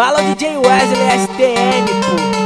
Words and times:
Bala 0.00 0.22
DJ 0.22 0.56
Wesley 0.56 1.10
STN, 1.12 1.84
pô. 1.84 2.39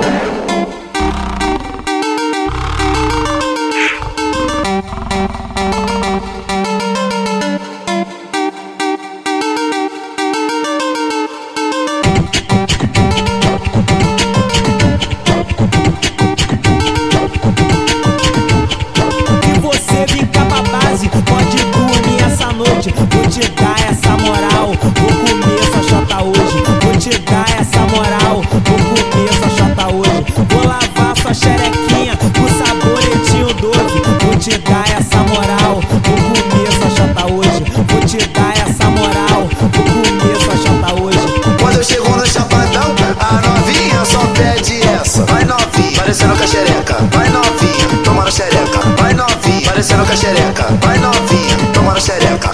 te 34.44 34.58
dar 34.58 34.84
essa 34.90 35.16
moral. 35.22 35.80
Vou 35.80 36.16
começo 36.50 36.84
a 36.84 36.90
chata 36.90 37.32
hoje. 37.32 37.64
Vou 37.88 38.00
te 38.02 38.18
dar 38.28 38.52
essa 38.52 38.90
moral. 38.90 39.48
Vou 39.58 39.70
comer 39.70 40.36
essa 40.36 40.54
chata 40.62 41.02
hoje. 41.02 41.18
Quando 41.58 41.76
eu 41.76 41.82
chego 41.82 42.10
no 42.10 42.26
chapadão, 42.26 42.94
a 43.20 43.40
novinha 43.40 44.04
só 44.04 44.18
pede 44.34 44.82
essa. 44.82 45.24
Vai 45.24 45.46
novinha, 45.46 45.96
parecendo 45.96 46.36
com 46.36 46.42
a 46.42 46.44
é 46.44 46.48
xereca. 46.48 46.94
Vai 47.10 47.28
novinha, 47.30 48.04
tomando 48.04 48.30
xereca. 48.30 48.80
Vai 48.98 49.14
novinha, 49.14 49.62
parecendo 49.64 50.04
com 50.04 50.10
a 50.10 50.14
é 50.14 50.16
xereca. 50.18 50.66
Vai 50.82 50.98
novinha, 50.98 51.56
tomando 51.72 52.00
xereca. 52.02 52.50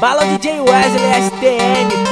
Bala 0.00 0.24
DJ 0.24 0.64
Wesley 0.64 1.12
STN, 1.28 2.09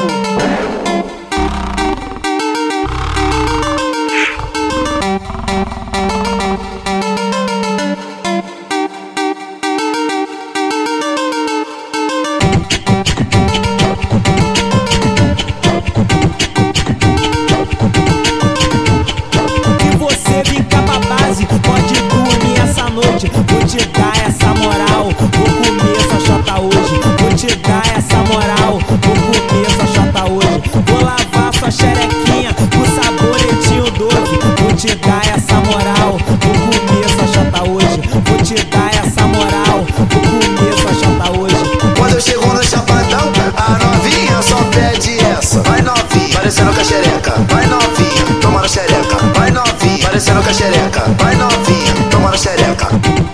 te 34.79 34.95
dar 34.95 35.27
essa 35.27 35.55
moral. 35.55 36.17
Do 36.29 36.87
começo 36.87 37.21
a 37.21 37.27
chata 37.27 37.69
hoje, 37.69 38.01
vou 38.25 38.39
te 38.39 38.55
dar 38.67 38.91
essa 38.95 39.27
moral. 39.27 39.85
Do 39.99 40.57
começo 40.57 40.89
a 40.89 40.95
chata 40.95 41.37
hoje. 41.37 41.57
Quando 41.97 42.15
eu 42.15 42.21
chego 42.21 42.47
no 42.47 42.63
chapadão, 42.63 43.33
a 43.57 43.85
novinha 43.85 44.41
só 44.41 44.57
pede 44.71 45.19
essa. 45.19 45.61
Vai 45.63 45.83
novinha, 45.83 46.33
parecendo 46.33 46.73
com 46.73 46.81
a 46.81 46.85
xereca. 46.85 47.33
Vai 47.49 47.67
novinha, 47.67 48.41
tomando 48.41 48.69
xereca. 48.69 49.17
Vai 49.35 49.51
novinha, 49.51 50.07
parecendo 50.07 50.43
com 50.43 50.49
a 50.49 50.55
xereca. 50.55 51.05
Vai 51.19 51.35
novinha, 51.35 51.95
tomando 52.09 52.39
xereca. 52.39 53.28